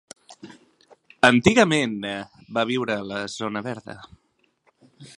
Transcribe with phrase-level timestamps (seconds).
[1.29, 1.95] Antigament
[2.57, 4.01] va viure a la zona verda.